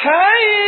Hey! 0.00 0.67